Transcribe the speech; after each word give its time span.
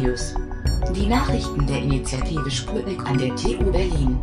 News. 0.00 0.34
Die 0.96 1.06
Nachrichten 1.06 1.66
der 1.66 1.76
Initiative 1.76 2.50
Sputnik 2.50 3.06
an 3.06 3.18
der 3.18 3.36
TU 3.36 3.70
Berlin. 3.70 4.18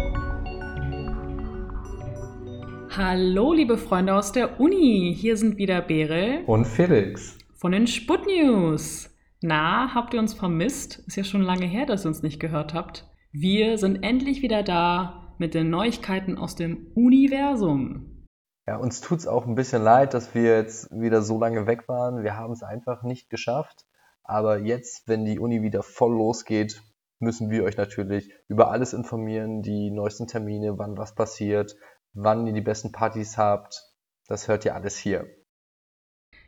Hallo, 2.89 3.53
liebe 3.53 3.77
Freunde 3.77 4.15
aus 4.15 4.31
der 4.31 4.59
Uni. 4.59 5.15
Hier 5.15 5.37
sind 5.37 5.57
wieder 5.57 5.81
Bere 5.81 6.41
und 6.47 6.65
Felix 6.65 7.37
von 7.53 7.71
den 7.71 7.85
Sputnews. 7.85 9.09
Na, 9.41 9.93
habt 9.93 10.15
ihr 10.15 10.19
uns 10.19 10.33
vermisst? 10.33 11.03
Ist 11.05 11.15
ja 11.15 11.23
schon 11.23 11.41
lange 11.41 11.67
her, 11.67 11.85
dass 11.85 12.05
ihr 12.05 12.09
uns 12.09 12.23
nicht 12.23 12.39
gehört 12.39 12.73
habt. 12.73 13.07
Wir 13.31 13.77
sind 13.77 14.03
endlich 14.03 14.41
wieder 14.41 14.63
da 14.63 15.35
mit 15.37 15.53
den 15.53 15.69
Neuigkeiten 15.69 16.39
aus 16.39 16.55
dem 16.55 16.87
Universum. 16.95 18.25
Ja, 18.67 18.77
uns 18.77 18.99
tut 19.01 19.19
es 19.19 19.27
auch 19.27 19.45
ein 19.45 19.53
bisschen 19.53 19.83
leid, 19.83 20.15
dass 20.15 20.33
wir 20.33 20.57
jetzt 20.57 20.89
wieder 20.91 21.21
so 21.21 21.39
lange 21.39 21.67
weg 21.67 21.87
waren. 21.87 22.23
Wir 22.23 22.35
haben 22.35 22.53
es 22.53 22.63
einfach 22.63 23.03
nicht 23.03 23.29
geschafft. 23.29 23.85
Aber 24.27 24.59
jetzt, 24.59 25.07
wenn 25.07 25.23
die 25.25 25.39
Uni 25.39 25.61
wieder 25.61 25.81
voll 25.81 26.13
losgeht, 26.13 26.83
müssen 27.19 27.49
wir 27.49 27.63
euch 27.63 27.77
natürlich 27.77 28.29
über 28.47 28.69
alles 28.71 28.93
informieren, 28.93 29.61
die 29.61 29.89
neuesten 29.89 30.27
Termine, 30.27 30.77
wann 30.77 30.97
was 30.97 31.15
passiert, 31.15 31.75
wann 32.13 32.45
ihr 32.45 32.53
die 32.53 32.61
besten 32.61 32.91
Partys 32.91 33.37
habt. 33.37 33.81
Das 34.27 34.47
hört 34.47 34.65
ihr 34.65 34.75
alles 34.75 34.97
hier. 34.97 35.25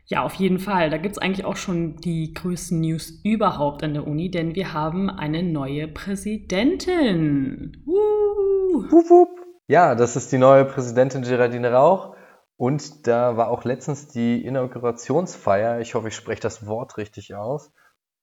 Ja, 0.04 0.24
auf 0.24 0.34
jeden 0.34 0.58
Fall. 0.58 0.90
Da 0.90 0.98
gibt 0.98 1.16
es 1.16 1.22
eigentlich 1.22 1.46
auch 1.46 1.56
schon 1.56 1.96
die 1.96 2.34
größten 2.34 2.80
News 2.80 3.20
überhaupt 3.24 3.82
an 3.82 3.94
der 3.94 4.06
Uni, 4.06 4.30
denn 4.30 4.54
wir 4.54 4.74
haben 4.74 5.08
eine 5.08 5.42
neue 5.42 5.88
Präsidentin. 5.88 7.82
Uh. 7.86 8.90
Wup, 8.90 9.10
wup. 9.10 9.28
Ja, 9.68 9.94
das 9.94 10.16
ist 10.16 10.32
die 10.32 10.38
neue 10.38 10.64
Präsidentin 10.64 11.22
Geraldine 11.22 11.72
Rauch. 11.72 12.14
Und 12.60 13.06
da 13.06 13.38
war 13.38 13.48
auch 13.48 13.64
letztens 13.64 14.08
die 14.08 14.44
Inaugurationsfeier, 14.44 15.80
ich 15.80 15.94
hoffe, 15.94 16.08
ich 16.08 16.14
spreche 16.14 16.42
das 16.42 16.66
Wort 16.66 16.98
richtig 16.98 17.34
aus, 17.34 17.72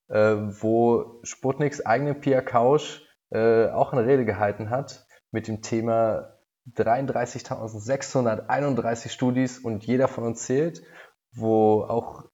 äh, 0.09 0.35
wo 0.35 1.19
Sputniks 1.23 1.83
eigene 1.83 2.13
Pia 2.13 2.41
Kausch 2.41 3.01
äh, 3.31 3.65
auch 3.69 3.93
eine 3.93 4.05
Rede 4.05 4.25
gehalten 4.25 4.69
hat 4.69 5.07
mit 5.31 5.47
dem 5.47 5.63
Thema 5.63 6.35
33.631 6.75 9.09
Studis 9.09 9.57
und 9.57 9.87
jeder 9.87 10.07
von 10.07 10.23
uns 10.23 10.43
zählt, 10.43 10.83
wo 11.33 11.81
auch 11.81 12.25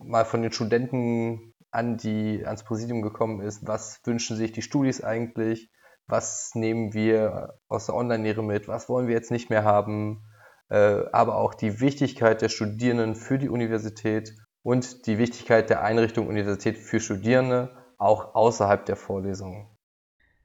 mal 0.00 0.24
von 0.24 0.42
den 0.42 0.50
Studenten 0.50 1.54
an 1.70 1.96
die, 1.96 2.44
ans 2.44 2.64
Präsidium 2.64 3.02
gekommen 3.02 3.40
ist, 3.40 3.68
was 3.68 4.00
wünschen 4.02 4.36
sich 4.36 4.50
die 4.50 4.62
Studis 4.62 5.04
eigentlich, 5.04 5.70
was 6.08 6.56
nehmen 6.56 6.92
wir 6.92 7.60
aus 7.68 7.86
der 7.86 7.94
Online-Lehre 7.94 8.42
mit, 8.42 8.66
was 8.66 8.88
wollen 8.88 9.06
wir 9.06 9.14
jetzt 9.14 9.30
nicht 9.30 9.48
mehr 9.48 9.62
haben, 9.62 10.24
aber 10.72 11.36
auch 11.36 11.54
die 11.54 11.80
Wichtigkeit 11.80 12.42
der 12.42 12.48
Studierenden 12.48 13.14
für 13.14 13.38
die 13.38 13.48
Universität 13.48 14.34
und 14.62 15.06
die 15.06 15.18
Wichtigkeit 15.18 15.70
der 15.70 15.82
Einrichtung 15.82 16.28
Universität 16.28 16.78
für 16.78 17.00
Studierende 17.00 17.70
auch 17.98 18.34
außerhalb 18.34 18.84
der 18.86 18.96
Vorlesungen. 18.96 19.66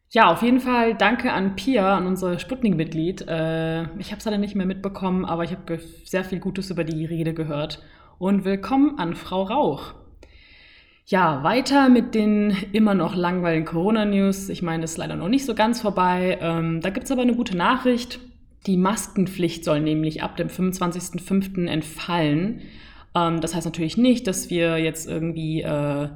Ja, 0.09 0.31
auf 0.31 0.41
jeden 0.41 0.61
Fall 0.61 0.95
danke 0.95 1.33
an 1.33 1.55
Pia, 1.57 1.97
an 1.97 2.07
unser 2.07 2.39
Sputnik-Mitglied. 2.39 3.27
Äh, 3.27 3.83
ich 3.99 4.11
habe 4.11 4.19
es 4.19 4.25
leider 4.25 4.37
nicht 4.37 4.55
mehr 4.55 4.65
mitbekommen, 4.65 5.25
aber 5.25 5.43
ich 5.43 5.51
habe 5.51 5.79
sehr 6.05 6.23
viel 6.23 6.39
Gutes 6.39 6.69
über 6.69 6.85
die 6.85 7.05
Rede 7.05 7.33
gehört. 7.33 7.83
Und 8.17 8.45
willkommen 8.45 8.97
an 8.99 9.15
Frau 9.15 9.43
Rauch. 9.43 9.95
Ja, 11.05 11.43
weiter 11.43 11.89
mit 11.89 12.15
den 12.15 12.55
immer 12.71 12.93
noch 12.93 13.15
langweiligen 13.15 13.65
Corona-News. 13.65 14.49
Ich 14.49 14.61
meine, 14.61 14.85
es 14.85 14.91
ist 14.91 14.97
leider 14.97 15.17
noch 15.17 15.29
nicht 15.29 15.45
so 15.45 15.55
ganz 15.55 15.81
vorbei. 15.81 16.37
Ähm, 16.41 16.79
da 16.79 16.89
gibt 16.89 17.05
es 17.05 17.11
aber 17.11 17.23
eine 17.23 17.35
gute 17.35 17.57
Nachricht. 17.57 18.19
Die 18.67 18.77
Maskenpflicht 18.77 19.63
soll 19.63 19.79
nämlich 19.79 20.21
ab 20.21 20.35
dem 20.35 20.49
25.05. 20.49 21.67
entfallen. 21.67 22.61
Ähm, 23.15 23.41
das 23.41 23.55
heißt 23.55 23.65
natürlich 23.65 23.97
nicht, 23.97 24.27
dass 24.27 24.49
wir 24.49 24.77
jetzt 24.77 25.07
irgendwie 25.07 25.61
äh, 25.61 26.09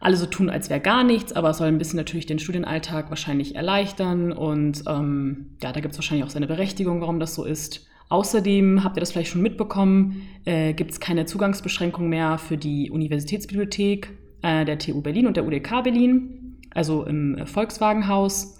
alle 0.00 0.16
so 0.16 0.26
tun, 0.26 0.48
als 0.48 0.70
wäre 0.70 0.80
gar 0.80 1.04
nichts, 1.04 1.32
aber 1.32 1.50
es 1.50 1.58
soll 1.58 1.68
ein 1.68 1.78
bisschen 1.78 1.98
natürlich 1.98 2.26
den 2.26 2.38
Studienalltag 2.38 3.10
wahrscheinlich 3.10 3.56
erleichtern 3.56 4.32
und 4.32 4.84
ähm, 4.88 5.56
ja, 5.62 5.72
da 5.72 5.80
gibt 5.80 5.92
es 5.92 5.98
wahrscheinlich 5.98 6.24
auch 6.24 6.30
seine 6.30 6.46
Berechtigung, 6.46 7.00
warum 7.00 7.20
das 7.20 7.34
so 7.34 7.44
ist. 7.44 7.86
Außerdem 8.08 8.82
habt 8.82 8.96
ihr 8.96 9.00
das 9.00 9.12
vielleicht 9.12 9.30
schon 9.30 9.42
mitbekommen, 9.42 10.22
äh, 10.44 10.72
gibt 10.72 10.92
es 10.92 11.00
keine 11.00 11.26
Zugangsbeschränkung 11.26 12.08
mehr 12.08 12.38
für 12.38 12.56
die 12.56 12.90
Universitätsbibliothek 12.90 14.10
äh, 14.42 14.64
der 14.64 14.78
TU 14.78 15.02
Berlin 15.02 15.26
und 15.26 15.36
der 15.36 15.46
UDK 15.46 15.82
Berlin, 15.82 16.56
also 16.70 17.04
im 17.04 17.46
Volkswagenhaus. 17.46 18.56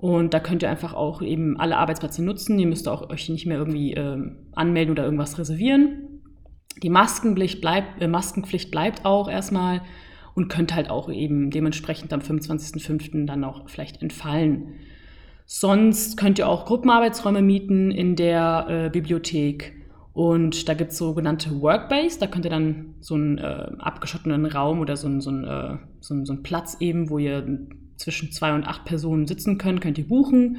Und 0.00 0.32
da 0.32 0.40
könnt 0.40 0.62
ihr 0.62 0.70
einfach 0.70 0.94
auch 0.94 1.20
eben 1.20 1.60
alle 1.60 1.76
Arbeitsplätze 1.76 2.24
nutzen. 2.24 2.58
Ihr 2.58 2.66
müsst 2.66 2.88
auch 2.88 3.10
euch 3.10 3.28
nicht 3.28 3.44
mehr 3.44 3.58
irgendwie 3.58 3.92
äh, 3.92 4.16
anmelden 4.52 4.92
oder 4.92 5.04
irgendwas 5.04 5.38
reservieren. 5.38 6.22
Die 6.82 6.88
Maskenpflicht 6.88 7.60
bleibt, 7.60 8.00
äh, 8.00 8.08
Maskenpflicht 8.08 8.70
bleibt 8.70 9.04
auch 9.04 9.28
erstmal 9.28 9.82
und 10.34 10.48
könnte 10.48 10.74
halt 10.74 10.88
auch 10.88 11.12
eben 11.12 11.50
dementsprechend 11.50 12.14
am 12.14 12.20
25.05. 12.20 13.26
dann 13.26 13.44
auch 13.44 13.68
vielleicht 13.68 14.00
entfallen. 14.00 14.68
Sonst 15.44 16.16
könnt 16.16 16.38
ihr 16.38 16.48
auch 16.48 16.64
Gruppenarbeitsräume 16.64 17.42
mieten 17.42 17.90
in 17.90 18.16
der 18.16 18.66
äh, 18.70 18.88
Bibliothek. 18.88 19.74
Und 20.14 20.66
da 20.66 20.72
gibt 20.72 20.92
es 20.92 20.96
sogenannte 20.96 21.60
Workbase, 21.60 22.18
da 22.18 22.26
könnt 22.26 22.46
ihr 22.46 22.50
dann 22.50 22.94
so 23.00 23.16
einen 23.16 23.36
äh, 23.36 23.70
abgeschotteten 23.78 24.46
Raum 24.46 24.80
oder 24.80 24.96
so 24.96 25.08
einen, 25.08 25.20
so, 25.20 25.28
einen, 25.28 25.44
äh, 25.44 25.76
so, 26.00 26.14
einen, 26.14 26.24
so 26.24 26.32
einen 26.32 26.42
Platz 26.42 26.78
eben, 26.80 27.10
wo 27.10 27.18
ihr 27.18 27.46
zwischen 28.00 28.32
zwei 28.32 28.54
und 28.54 28.64
acht 28.64 28.84
Personen 28.84 29.26
sitzen 29.26 29.58
können, 29.58 29.80
könnt 29.80 29.98
ihr 29.98 30.08
buchen. 30.08 30.58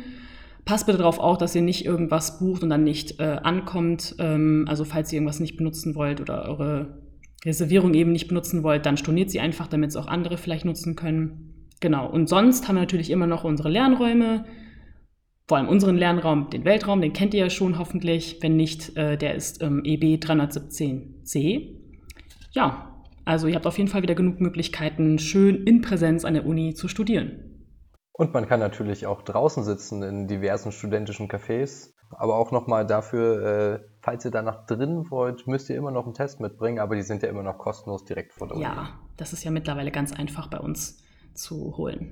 Passt 0.63 0.85
bitte 0.85 1.00
darauf 1.00 1.19
auch, 1.19 1.38
dass 1.38 1.56
ihr 1.56 1.63
nicht 1.63 1.85
irgendwas 1.85 2.40
bucht 2.40 2.62
und 2.63 2.69
dann 2.69 2.84
nicht 2.84 3.19
äh, 3.19 3.40
ankommt. 3.44 4.16
Ähm, 4.19 4.66
also 4.68 4.85
falls 4.85 5.12
ihr 5.12 5.18
irgendwas 5.18 5.40
nicht 5.40 5.57
benutzen 5.57 5.96
wollt 5.96 6.22
oder 6.22 6.44
eure 6.46 7.02
Reservierung 7.44 7.94
eben 7.96 8.12
nicht 8.12 8.28
benutzen 8.28 8.62
wollt, 8.63 8.85
dann 8.85 8.97
storniert 8.97 9.31
sie 9.31 9.40
einfach, 9.40 9.68
damit 9.68 9.90
es 9.90 9.96
auch 9.96 10.07
andere 10.07 10.38
vielleicht 10.38 10.66
nutzen 10.66 10.96
können. 10.96 11.68
Genau. 11.79 12.07
Und 12.07 12.29
sonst 12.29 12.68
haben 12.68 12.75
wir 12.75 12.81
natürlich 12.81 13.09
immer 13.09 13.25
noch 13.25 13.44
unsere 13.44 13.69
Lernräume. 13.69 14.46
Vor 15.47 15.58
allem 15.58 15.68
unseren 15.68 15.97
Lernraum, 15.97 16.52
den 16.52 16.63
Weltraum, 16.63 17.02
den 17.02 17.12
kennt 17.12 17.34
ihr 17.34 17.41
ja 17.41 17.50
schon 17.50 17.79
hoffentlich. 17.79 18.38
Wenn 18.41 18.56
nicht, 18.56 18.96
äh, 18.96 19.18
der 19.18 19.34
ist 19.34 19.63
ähm, 19.63 19.81
EB 19.84 20.23
317c. 20.23 21.75
Ja, 22.52 22.91
also 23.31 23.47
ihr 23.47 23.56
habt 23.56 23.66
auf 23.66 23.78
jeden 23.78 23.90
Fall 23.90 24.02
wieder 24.02 24.14
genug 24.14 24.42
Möglichkeiten, 24.42 25.18
schön 25.18 25.64
in 25.64 25.81
Präsenz 25.81 26.25
an 26.25 26.34
der 26.34 26.46
Uni 26.46 26.74
zu 26.74 26.90
studieren. 26.90 27.66
Und 28.12 28.34
man 28.34 28.46
kann 28.46 28.59
natürlich 28.59 29.08
auch 29.08 29.22
draußen 29.22 29.64
sitzen 29.64 30.03
in 30.03 30.28
diversen 30.28 30.72
studentischen 30.72 31.30
Cafés. 31.30 31.94
Aber 32.12 32.36
auch 32.36 32.52
nochmal 32.52 32.86
dafür, 32.86 33.46
äh, 33.46 33.80
falls 34.02 34.25
ihr 34.25 34.31
danach 34.31 34.66
drin 34.66 35.09
wollt, 35.09 35.47
müsst 35.47 35.70
ihr 35.70 35.78
immer 35.78 35.91
noch 35.91 36.03
einen 36.03 36.14
Test 36.14 36.41
mitbringen, 36.41 36.80
aber 36.80 36.97
die 36.97 37.03
sind 37.03 37.24
ja 37.24 37.30
immer 37.30 37.41
noch 37.41 37.58
kostenlos 37.58 38.03
direkt 38.03 38.34
vor 38.34 38.47
der 38.47 38.58
Uni. 38.58 38.66
Ja, 38.66 39.00
das 39.16 39.31
ist 39.31 39.46
ja 39.46 39.52
mittlerweile 39.52 39.91
ganz 39.91 40.12
einfach 40.12 40.47
bei 40.47 40.59
uns 40.59 41.02
zu 41.34 41.78
holen. 41.78 42.12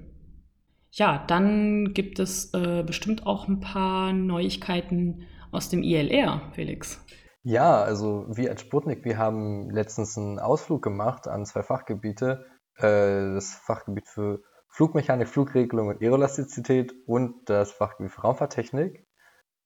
Ja, 0.91 1.25
dann 1.27 1.93
gibt 1.93 2.19
es 2.19 2.53
äh, 2.53 2.83
bestimmt 2.87 3.27
auch 3.27 3.49
ein 3.49 3.59
paar 3.59 4.13
Neuigkeiten 4.13 5.23
aus 5.51 5.67
dem 5.67 5.83
ILR, 5.83 6.43
Felix. 6.53 7.05
Ja, 7.49 7.81
also 7.81 8.25
wir 8.27 8.51
als 8.51 8.61
Sputnik, 8.61 9.03
wir 9.05 9.17
haben 9.17 9.71
letztens 9.71 10.15
einen 10.15 10.37
Ausflug 10.37 10.83
gemacht 10.83 11.27
an 11.27 11.47
zwei 11.47 11.63
Fachgebiete. 11.63 12.45
Äh, 12.75 13.33
das 13.33 13.55
Fachgebiet 13.55 14.07
für 14.07 14.43
Flugmechanik, 14.67 15.27
Flugregelung 15.27 15.87
und 15.87 15.99
Aerolastizität 15.99 16.93
und 17.07 17.49
das 17.49 17.71
Fachgebiet 17.71 18.11
für 18.11 18.21
Raumfahrttechnik. 18.21 19.03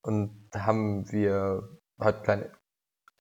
Und 0.02 0.48
da 0.52 0.66
haben 0.66 1.12
wir 1.12 1.68
halt 2.00 2.16
einen 2.16 2.24
kleinen 2.24 2.52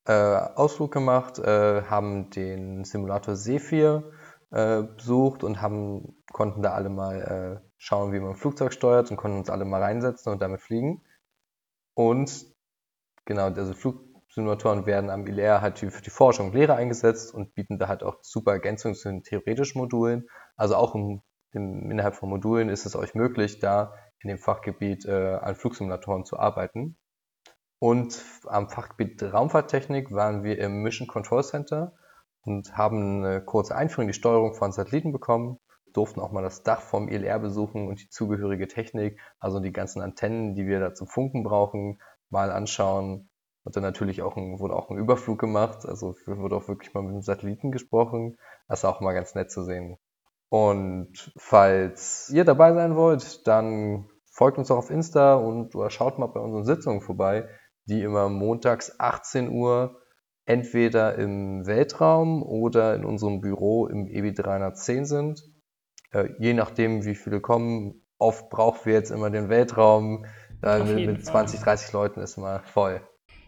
äh, 0.07 0.53
Ausflug 0.55 0.93
gemacht, 0.93 1.41
äh, 1.41 1.83
haben 1.83 2.31
den 2.31 2.85
Simulator 2.85 3.35
Sephir 3.35 4.13
besucht 4.51 5.45
und 5.45 5.63
haben, 5.63 6.23
konnten 6.31 6.61
da 6.61 6.75
alle 6.75 6.91
mal 6.91 7.63
schauen, 7.79 8.13
wie 8.13 8.21
man 8.21 8.35
Flugzeug 8.35 8.75
steuert 8.75 9.11
und 9.11 9.17
konnten 9.17 9.39
uns 9.39 9.49
alle 9.49 9.65
mal 9.65 9.83
reinsetzen 9.83 10.31
und 10.31 10.43
damit 10.43 10.61
fliegen. 10.61 11.03
Und 11.95 12.45
genau, 13.25 13.45
also 13.45 13.73
Flug, 13.73 14.12
Simulatoren 14.35 14.87
werden 14.87 15.11
am 15.11 15.27
ILR 15.27 15.61
halt 15.61 15.79
für 15.79 15.91
die 15.91 16.09
Forschung 16.09 16.47
und 16.47 16.55
Lehre 16.55 16.75
eingesetzt 16.75 17.35
und 17.35 17.55
bieten 17.55 17.79
da 17.79 17.89
halt 17.89 18.03
auch 18.03 18.17
super 18.23 18.53
Ergänzungen 18.53 18.95
zu 18.95 19.11
den 19.11 19.23
theoretischen 19.23 19.79
Modulen. 19.79 20.27
Also 20.57 20.75
auch 20.77 20.95
im, 20.95 21.21
im, 21.53 21.91
innerhalb 21.91 22.15
von 22.15 22.31
Modulen 22.31 22.71
ist 22.71 22.87
es 22.87 22.97
euch 22.97 23.15
möglich, 23.15 23.59
da 23.59 23.93
in 24.21 24.29
dem 24.29 24.39
Fachgebiet 24.39 25.05
äh, 25.05 25.35
an 25.35 25.55
Flugsimulatoren 25.55 26.25
zu 26.25 26.39
arbeiten. 26.39 26.97
Und 27.79 28.25
am 28.47 28.71
Fachgebiet 28.71 29.23
Raumfahrttechnik 29.23 30.13
waren 30.13 30.45
wir 30.45 30.59
im 30.59 30.83
Mission 30.83 31.09
Control 31.09 31.45
Center 31.45 31.93
und 32.41 32.75
haben 32.75 33.23
eine 33.23 33.45
kurze 33.45 33.77
Einführung 33.77 34.05
in 34.05 34.13
die 34.13 34.19
Steuerung 34.19 34.55
von 34.55 34.73
Satelliten 34.73 35.13
bekommen, 35.13 35.59
durften 35.93 36.21
auch 36.21 36.33
mal 36.33 36.43
das 36.43 36.63
Dach 36.63 36.81
vom 36.81 37.09
ILR 37.09 37.39
besuchen 37.39 37.87
und 37.87 38.01
die 38.01 38.09
zugehörige 38.09 38.67
Technik, 38.67 39.21
also 39.39 39.61
die 39.61 39.73
ganzen 39.73 40.01
Antennen, 40.01 40.55
die 40.55 40.67
wir 40.67 40.81
da 40.81 40.95
zum 40.95 41.07
Funken 41.07 41.43
brauchen, 41.43 42.01
mal 42.31 42.51
anschauen 42.51 43.29
hat 43.65 43.77
dann 43.77 43.83
natürlich 43.83 44.23
auch 44.23 44.37
ein, 44.37 44.59
wurde 44.59 44.75
auch 44.75 44.91
ein 44.91 44.99
Überflug 44.99 45.39
gemacht, 45.39 45.87
also 45.87 46.15
wurde 46.27 46.57
auch 46.57 46.69
wirklich 46.69 46.95
mal 46.95 47.03
mit 47.03 47.15
dem 47.15 47.23
Satelliten 47.23 47.71
gesprochen. 47.71 48.37
Das 48.69 48.81
ist 48.81 48.85
auch 48.85 49.01
mal 49.01 49.13
ganz 49.13 49.35
nett 49.35 49.51
zu 49.51 49.63
sehen. 49.63 49.99
Und 50.49 51.33
falls 51.37 52.31
ihr 52.31 52.45
dabei 52.45 52.75
sein 52.75 52.97
wollt, 52.97 53.47
dann 53.47 54.09
folgt 54.31 54.59
uns 54.59 54.71
auch 54.71 54.79
auf 54.79 54.91
Insta 54.91 55.35
und 55.35 55.75
oder 55.75 55.91
schaut 55.91 56.19
mal 56.19 56.27
bei 56.27 56.41
unseren 56.41 56.65
Sitzungen 56.65 57.01
vorbei, 57.01 57.49
die 57.87 58.03
immer 58.03 58.29
montags 58.29 58.99
18 58.99 59.51
Uhr 59.51 60.01
entweder 60.45 61.15
im 61.17 61.67
Weltraum 61.67 62.43
oder 62.43 62.95
in 62.95 63.05
unserem 63.05 63.41
Büro 63.41 63.87
im 63.87 64.07
EB310 64.07 65.05
sind. 65.05 65.43
Äh, 66.11 66.31
je 66.39 66.53
nachdem, 66.53 67.05
wie 67.05 67.15
viele 67.15 67.41
kommen, 67.41 68.03
oft 68.19 68.51
brauchen 68.51 68.85
wir 68.85 68.95
jetzt 68.95 69.11
immer 69.11 69.31
den 69.31 69.49
Weltraum. 69.49 70.27
Da 70.61 70.81
Auf 70.81 70.89
mit, 70.89 71.07
mit 71.07 71.25
20, 71.25 71.61
30 71.61 71.93
Leuten 71.93 72.21
ist 72.21 72.37
immer 72.37 72.61
voll. 72.61 73.01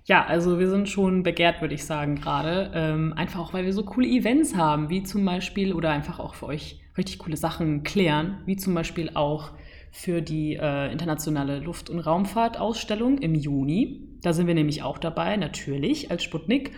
Ja, 0.06 0.26
also 0.26 0.58
wir 0.58 0.68
sind 0.68 0.88
schon 0.90 1.22
begehrt, 1.22 1.62
würde 1.62 1.74
ich 1.74 1.84
sagen, 1.84 2.16
gerade. 2.16 2.70
Ähm, 2.74 3.14
einfach 3.14 3.40
auch, 3.40 3.54
weil 3.54 3.64
wir 3.64 3.72
so 3.72 3.84
coole 3.84 4.06
Events 4.06 4.54
haben, 4.54 4.90
wie 4.90 5.02
zum 5.02 5.24
Beispiel, 5.24 5.72
oder 5.72 5.90
einfach 5.90 6.20
auch 6.20 6.34
für 6.34 6.46
euch 6.46 6.80
richtig 6.98 7.18
coole 7.18 7.38
Sachen 7.38 7.84
klären, 7.84 8.38
wie 8.44 8.56
zum 8.56 8.74
Beispiel 8.74 9.10
auch 9.14 9.52
für 9.90 10.20
die 10.20 10.56
äh, 10.56 10.92
internationale 10.92 11.58
Luft- 11.60 11.88
und 11.88 12.00
Raumfahrtausstellung 12.00 13.18
im 13.18 13.34
Juni. 13.34 14.08
Da 14.20 14.34
sind 14.34 14.46
wir 14.46 14.54
nämlich 14.54 14.82
auch 14.82 14.98
dabei, 14.98 15.38
natürlich, 15.38 16.10
als 16.10 16.22
Sputnik. 16.22 16.72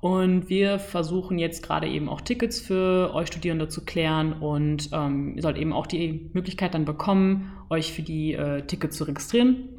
Und 0.00 0.48
wir 0.48 0.78
versuchen 0.78 1.38
jetzt 1.38 1.64
gerade 1.64 1.88
eben 1.88 2.08
auch 2.08 2.20
Tickets 2.20 2.60
für 2.60 3.12
euch 3.12 3.26
Studierende 3.26 3.66
zu 3.66 3.84
klären 3.84 4.34
und 4.34 4.90
ähm, 4.92 5.34
ihr 5.34 5.42
sollt 5.42 5.58
eben 5.58 5.72
auch 5.72 5.88
die 5.88 6.30
Möglichkeit 6.32 6.74
dann 6.74 6.84
bekommen, 6.84 7.50
euch 7.68 7.92
für 7.92 8.02
die 8.02 8.34
äh, 8.34 8.62
Tickets 8.62 8.96
zu 8.96 9.02
registrieren. 9.02 9.77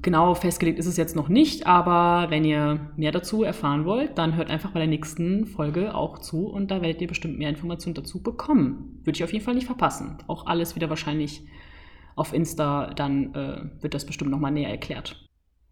Genau 0.00 0.34
festgelegt 0.34 0.78
ist 0.78 0.86
es 0.86 0.96
jetzt 0.96 1.14
noch 1.14 1.28
nicht, 1.28 1.66
aber 1.66 2.30
wenn 2.30 2.42
ihr 2.42 2.90
mehr 2.96 3.12
dazu 3.12 3.42
erfahren 3.42 3.84
wollt, 3.84 4.16
dann 4.16 4.34
hört 4.34 4.50
einfach 4.50 4.70
bei 4.70 4.78
der 4.78 4.88
nächsten 4.88 5.44
Folge 5.44 5.94
auch 5.94 6.20
zu 6.20 6.46
und 6.46 6.70
da 6.70 6.80
werdet 6.80 7.02
ihr 7.02 7.06
bestimmt 7.08 7.36
mehr 7.36 7.50
Informationen 7.50 7.94
dazu 7.94 8.22
bekommen. 8.22 9.02
Würde 9.04 9.18
ich 9.18 9.24
auf 9.24 9.32
jeden 9.32 9.44
Fall 9.44 9.54
nicht 9.54 9.66
verpassen. 9.66 10.16
Auch 10.26 10.46
alles 10.46 10.74
wieder 10.74 10.88
wahrscheinlich 10.88 11.42
auf 12.16 12.32
Insta, 12.32 12.94
dann 12.94 13.34
äh, 13.34 13.82
wird 13.82 13.92
das 13.92 14.06
bestimmt 14.06 14.30
nochmal 14.30 14.52
näher 14.52 14.70
erklärt. 14.70 15.28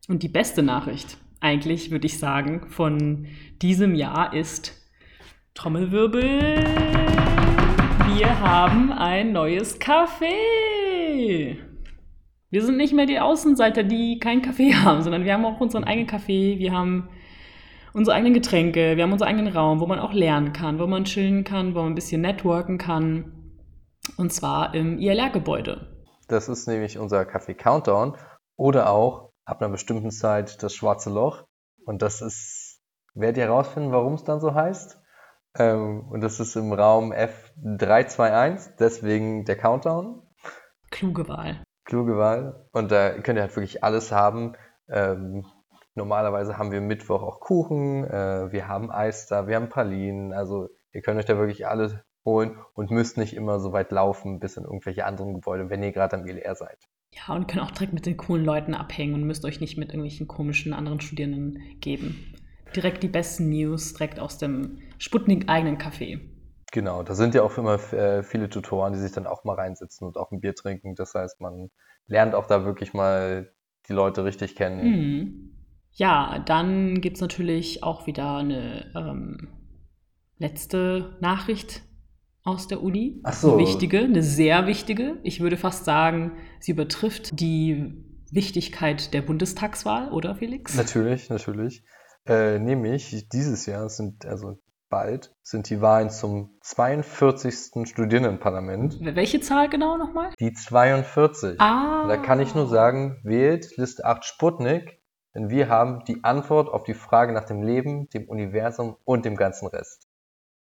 Und 0.09 0.23
die 0.23 0.29
beste 0.29 0.63
Nachricht, 0.63 1.17
eigentlich 1.41 1.91
würde 1.91 2.07
ich 2.07 2.19
sagen, 2.19 2.69
von 2.69 3.29
diesem 3.63 3.95
Jahr 3.95 4.35
ist 4.35 4.75
Trommelwirbel. 5.55 6.23
Wir 8.15 8.41
haben 8.41 8.93
ein 8.93 9.33
neues 9.33 9.81
Café. 9.81 11.57
Wir 12.51 12.65
sind 12.65 12.77
nicht 12.77 12.95
mehr 12.95 13.07
die 13.07 13.19
Außenseiter, 13.19 13.83
die 13.83 14.19
keinen 14.19 14.43
Kaffee 14.43 14.75
haben, 14.85 15.03
sondern 15.03 15.25
wir 15.25 15.35
haben 15.35 15.45
auch 15.45 15.61
unseren 15.61 15.85
eigenen 15.85 16.07
Kaffee, 16.07 16.59
wir 16.59 16.73
haben 16.73 17.09
unsere 17.93 18.15
eigenen 18.15 18.35
Getränke, 18.35 18.97
wir 18.97 19.03
haben 19.03 19.13
unseren 19.13 19.29
eigenen 19.29 19.53
Raum, 19.53 19.81
wo 19.81 19.87
man 19.87 19.99
auch 19.99 20.13
lernen 20.13 20.53
kann, 20.53 20.79
wo 20.79 20.87
man 20.87 21.05
chillen 21.05 21.45
kann, 21.45 21.75
wo 21.75 21.81
man 21.81 21.93
ein 21.93 21.95
bisschen 21.95 22.21
networken 22.21 22.79
kann. 22.79 23.33
Und 24.17 24.33
zwar 24.33 24.75
im 24.75 24.99
ILR-Gebäude. 24.99 26.05
Das 26.29 26.49
ist 26.49 26.69
nämlich 26.69 26.99
unser 26.99 27.23
Café 27.23 27.55
Countdown 27.55 28.17
oder 28.57 28.91
auch 28.91 29.33
ab 29.45 29.61
einer 29.61 29.71
bestimmten 29.71 30.11
Zeit 30.11 30.63
das 30.63 30.75
Schwarze 30.75 31.11
Loch. 31.11 31.45
Und 31.85 32.03
das 32.03 32.21
ist, 32.21 32.81
werdet 33.15 33.39
ihr 33.39 33.45
herausfinden, 33.45 33.93
warum 33.93 34.15
es 34.15 34.25
dann 34.25 34.41
so 34.41 34.55
heißt. 34.55 35.01
Ähm, 35.59 36.07
und 36.11 36.21
das 36.21 36.39
ist 36.39 36.55
im 36.57 36.73
Raum 36.73 37.13
F321, 37.13 38.77
deswegen 38.79 39.45
der 39.45 39.57
Countdown. 39.57 40.23
Kluge 40.91 41.29
Wahl. 41.29 41.63
Kluge 41.87 42.19
Wahl. 42.19 42.69
Und 42.73 42.93
da 42.93 43.11
könnt 43.11 43.39
ihr 43.39 43.43
halt 43.43 43.57
wirklich 43.57 43.83
alles 43.83 44.13
haben. 44.13 44.53
Ähm, 44.89 45.47
normalerweise 45.95 46.59
haben 46.59 46.73
wir 46.73 46.81
Mittwoch 46.81 47.23
auch 47.23 47.41
Kuchen, 47.41 48.05
äh, 48.05 48.53
wir 48.53 48.69
haben 48.69 48.91
Eis 48.91 49.27
da, 49.27 49.47
wir 49.49 49.57
haben 49.57 49.71
Pralinen. 49.71 50.33
Also 50.33 50.69
ihr 50.93 51.01
könnt 51.01 51.19
euch 51.19 51.25
da 51.25 51.39
wirklich 51.39 51.67
alles 51.67 51.97
holen 52.25 52.59
und 52.75 52.91
müsst 52.91 53.17
nicht 53.17 53.35
immer 53.35 53.61
so 53.61 53.73
weit 53.73 53.93
laufen 53.93 54.41
bis 54.41 54.57
in 54.57 54.65
irgendwelche 54.65 55.07
anderen 55.07 55.33
Gebäude, 55.33 55.71
wenn 55.71 55.83
ihr 55.83 55.93
gerade 55.93 56.17
am 56.17 56.27
ILR 56.27 56.55
seid. 56.55 56.79
Ja, 57.13 57.35
und 57.35 57.49
könnt 57.49 57.63
auch 57.63 57.71
direkt 57.71 57.95
mit 57.95 58.05
den 58.05 58.17
coolen 58.17 58.45
Leuten 58.45 58.75
abhängen 58.75 59.15
und 59.15 59.25
müsst 59.25 59.45
euch 59.45 59.61
nicht 59.61 59.79
mit 59.79 59.89
irgendwelchen 59.89 60.27
komischen 60.27 60.75
anderen 60.75 61.01
Studierenden 61.01 61.63
geben. 61.81 62.35
Direkt 62.75 63.03
die 63.03 63.09
besten 63.09 63.49
News 63.49 63.95
direkt 63.95 64.19
aus 64.19 64.39
dem 64.39 64.81
Sputnik-eigenen 64.99 65.79
Café. 65.79 66.21
Genau, 66.73 67.03
da 67.03 67.15
sind 67.15 67.35
ja 67.35 67.43
auch 67.43 67.57
immer 67.59 67.75
äh, 67.93 68.23
viele 68.23 68.49
Tutoren, 68.49 68.93
die 68.93 68.99
sich 68.99 69.13
dann 69.13 69.27
auch 69.27 69.45
mal 69.45 69.55
reinsitzen 69.55 70.07
und 70.07 70.17
auch 70.17 70.33
ein 70.33 70.41
Bier 70.41 70.55
trinken. 70.55 70.95
Das 70.95 71.15
heißt, 71.15 71.41
man 71.41 71.71
lernt 72.07 72.35
auch 72.35 72.47
da 72.47 72.65
wirklich 72.65 72.93
mal 72.93 73.53
die 73.89 73.93
Leute 73.93 74.25
richtig 74.25 74.57
kennen. 74.57 74.85
Mhm. 74.85 75.53
Ja, 75.93 76.43
dann 76.45 77.01
gibt 77.01 77.17
es 77.17 77.21
natürlich 77.21 77.83
auch 77.83 78.07
wieder 78.07 78.37
eine 78.37 78.93
ähm, 78.95 79.49
letzte 80.39 81.17
Nachricht 81.21 81.83
aus 82.43 82.69
der 82.69 82.83
Uni. 82.83 83.21
Ach 83.25 83.33
so. 83.33 83.55
Eine 83.55 83.63
wichtige, 83.63 84.01
eine 84.01 84.23
sehr 84.23 84.67
wichtige. 84.67 85.19
Ich 85.23 85.41
würde 85.41 85.57
fast 85.57 85.85
sagen, 85.85 86.33
sie 86.61 86.73
übertrifft 86.73 87.41
die 87.41 88.05
Wichtigkeit 88.31 89.15
der 89.15 89.23
Bundestagswahl, 89.23 90.13
oder 90.13 90.35
Felix? 90.35 90.75
Natürlich, 90.75 91.31
natürlich. 91.31 91.83
Äh, 92.27 92.59
nämlich 92.59 93.29
dieses 93.31 93.67
Jahr 93.67 93.89
sind, 93.89 94.27
also 94.27 94.59
bald, 94.89 95.35
sind 95.43 95.71
die 95.71 95.81
Wahlen 95.81 96.11
zum 96.11 96.59
42. 96.63 97.89
Studierendenparlament. 97.89 98.99
Welche 99.01 99.41
Zahl 99.41 99.69
genau 99.69 99.97
nochmal? 99.97 100.31
Die 100.39 100.53
42. 100.53 101.61
Ah. 101.61 102.03
Und 102.03 102.09
da 102.09 102.17
kann 102.17 102.41
ich 102.41 102.55
nur 102.55 102.69
sagen, 102.69 103.21
wählt 103.23 103.77
Liste 103.77 104.05
8 104.05 104.25
Sputnik, 104.25 105.01
denn 105.35 105.51
wir 105.51 105.69
haben 105.69 106.05
die 106.07 106.25
Antwort 106.25 106.69
auf 106.69 106.85
die 106.85 106.95
Frage 106.95 107.33
nach 107.33 107.45
dem 107.45 107.63
Leben, 107.63 108.09
dem 108.11 108.29
Universum 108.29 108.97
und 109.05 109.25
dem 109.25 109.37
ganzen 109.37 109.69
Rest. 109.69 110.09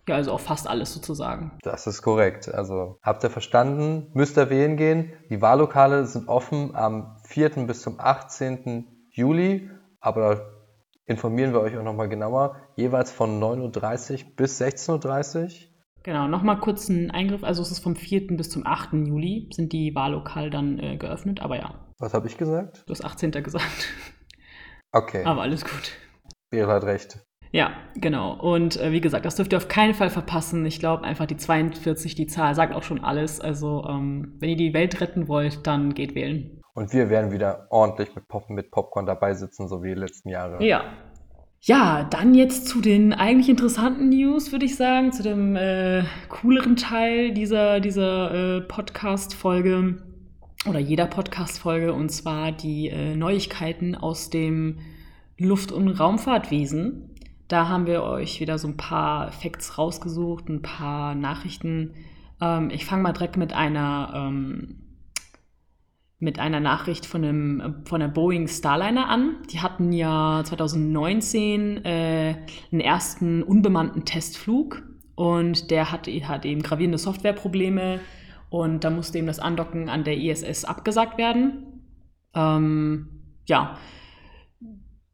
Ja, 0.08 0.16
also 0.16 0.34
auch 0.34 0.40
fast 0.42 0.68
alles 0.68 0.94
sozusagen. 0.94 1.58
Das 1.62 1.88
ist 1.88 2.02
korrekt. 2.02 2.54
Also 2.54 3.00
habt 3.02 3.24
ihr 3.24 3.30
verstanden? 3.30 4.12
Müsst 4.14 4.38
ihr 4.38 4.50
wählen 4.50 4.76
gehen. 4.76 5.14
Die 5.30 5.42
Wahllokale 5.42 6.06
sind 6.06 6.28
offen 6.28 6.76
am 6.76 7.18
4. 7.24 7.68
bis 7.68 7.82
zum 7.82 8.00
18. 8.00 9.08
Juli, 9.12 9.70
aber 10.02 10.53
informieren 11.06 11.54
wir 11.54 11.62
euch 11.62 11.78
auch 11.78 11.84
nochmal 11.84 12.10
genauer. 12.10 12.58
Jeweils 12.76 13.12
von 13.12 13.42
9.30 13.42 14.26
Uhr 14.26 14.32
bis 14.36 14.62
16.30 14.62 15.44
Uhr. 15.44 15.50
Genau, 16.04 16.28
nochmal 16.28 16.60
kurz 16.60 16.90
ein 16.90 17.12
Eingriff. 17.12 17.44
Also 17.44 17.62
es 17.62 17.72
ist 17.72 17.80
vom 17.80 17.96
4. 17.96 18.28
bis 18.36 18.50
zum 18.50 18.66
8. 18.66 18.94
Juli 18.94 19.50
sind 19.54 19.72
die 19.72 19.96
Wahllokale 19.96 20.50
dann 20.50 20.78
äh, 20.80 20.98
geöffnet, 20.98 21.42
aber 21.42 21.58
ja, 21.58 21.88
Was 22.00 22.14
habe 22.14 22.28
ich 22.28 22.38
gesagt? 22.38 22.84
du 22.86 22.92
hast 22.92 23.04
18. 23.04 23.32
gesagt. 23.32 23.88
Okay, 24.92 25.24
aber 25.24 25.42
alles 25.42 25.64
gut. 25.64 25.94
Berit 26.52 26.70
hat 26.70 26.84
recht. 26.84 27.20
Ja, 27.52 27.72
genau. 27.96 28.34
Und 28.34 28.80
äh, 28.80 28.92
wie 28.92 29.02
gesagt, 29.02 29.26
das 29.26 29.36
dürft 29.36 29.54
ihr 29.54 29.58
auf 29.58 29.68
keinen 29.68 29.94
Fall 29.94 30.10
verpassen. 30.10 30.66
Ich 30.66 30.80
glaube 30.80 31.04
einfach, 31.04 31.28
die 31.28 31.38
42, 31.38 32.16
die 32.16 32.28
Zahl 32.28 32.56
sagt 32.56 32.74
auch 32.74 32.84
schon 32.84 33.04
alles. 33.04 33.40
Also, 33.40 33.86
ähm, 33.88 34.36
wenn 34.40 34.50
ihr 34.50 34.56
die 34.56 34.74
Welt 34.74 35.02
retten 35.02 35.28
wollt, 35.28 35.66
dann 35.68 35.94
geht 35.94 36.16
wählen. 36.16 36.62
Und 36.74 36.92
wir 36.94 37.10
werden 37.10 37.32
wieder 37.32 37.68
ordentlich 37.70 38.16
mit, 38.16 38.28
Pop 38.28 38.50
mit 38.50 38.72
Popcorn 38.72 39.06
dabei 39.06 39.34
sitzen, 39.36 39.68
so 39.68 39.84
wie 39.84 39.90
die 39.90 40.00
letzten 40.00 40.30
Jahre. 40.30 40.64
Ja. 40.64 40.84
Ja, 41.66 42.04
dann 42.04 42.34
jetzt 42.34 42.68
zu 42.68 42.82
den 42.82 43.14
eigentlich 43.14 43.48
interessanten 43.48 44.10
News, 44.10 44.52
würde 44.52 44.66
ich 44.66 44.76
sagen, 44.76 45.14
zu 45.14 45.24
dem 45.24 45.56
äh, 45.56 46.04
cooleren 46.28 46.76
Teil 46.76 47.34
dieser, 47.34 47.80
dieser 47.80 48.58
äh, 48.58 48.62
Podcast-Folge 48.62 50.04
oder 50.68 50.80
jeder 50.80 51.06
Podcast-Folge, 51.06 51.94
und 51.94 52.10
zwar 52.10 52.52
die 52.52 52.90
äh, 52.90 53.16
Neuigkeiten 53.16 53.96
aus 53.96 54.30
dem 54.30 54.80
Luft- 55.38 55.72
und 55.72 55.88
Raumfahrtwesen. 55.88 57.10
Da 57.48 57.70
haben 57.70 57.86
wir 57.86 58.04
euch 58.04 58.42
wieder 58.42 58.58
so 58.58 58.68
ein 58.68 58.78
paar 58.78 59.32
Facts 59.32 59.78
rausgesucht, 59.78 60.50
ein 60.50 60.62
paar 60.62 61.16
Nachrichten. 61.16 61.94
Ähm, 62.42 62.72
ich 62.72 62.86
fange 62.86 63.04
mal 63.04 63.14
direkt 63.14 63.38
mit 63.38 63.54
einer, 63.54 64.14
ähm, 64.16 64.83
mit 66.24 66.40
einer 66.40 66.60
Nachricht 66.60 67.06
von, 67.06 67.24
einem, 67.24 67.84
von 67.86 68.00
der 68.00 68.08
Boeing 68.08 68.48
Starliner 68.48 69.10
an. 69.10 69.36
Die 69.52 69.60
hatten 69.60 69.92
ja 69.92 70.42
2019 70.44 71.84
äh, 71.84 72.36
einen 72.72 72.82
ersten 72.82 73.44
unbemannten 73.44 74.06
Testflug 74.06 74.82
und 75.16 75.70
der 75.70 75.92
hat, 75.92 76.08
hat 76.08 76.46
eben 76.46 76.64
gravierende 76.64 76.98
Softwareprobleme 76.98 78.00
und 78.50 78.84
da 78.84 78.90
musste 78.90 79.18
eben 79.18 79.28
das 79.28 79.40
Andocken 79.40 79.90
an 79.90 80.04
der 80.04 80.18
ISS 80.18 80.64
abgesagt 80.64 81.18
werden. 81.18 81.84
Ähm, 82.34 83.10
ja, 83.46 83.78